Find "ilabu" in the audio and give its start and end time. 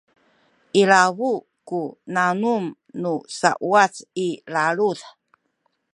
0.81-1.29